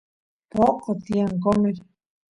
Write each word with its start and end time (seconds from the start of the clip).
poqo 0.51 0.89
tiyan 1.03 1.31
qomer 1.43 1.77